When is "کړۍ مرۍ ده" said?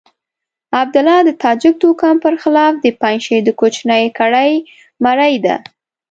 4.19-5.55